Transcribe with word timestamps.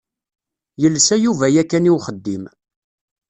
Yelsa 0.81 1.15
Yuba 1.25 1.45
yakan 1.55 1.89
i 1.89 1.91
uxeddim. 1.95 2.43